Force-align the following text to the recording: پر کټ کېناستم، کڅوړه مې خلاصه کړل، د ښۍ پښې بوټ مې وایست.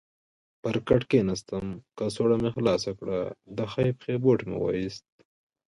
پر 0.61 0.75
کټ 0.87 1.01
کېناستم، 1.11 1.65
کڅوړه 1.97 2.35
مې 2.41 2.49
خلاصه 2.55 2.91
کړل، 2.99 3.23
د 3.57 3.59
ښۍ 3.71 3.89
پښې 3.99 4.13
بوټ 4.23 4.39
مې 4.49 4.57
وایست. 4.59 5.05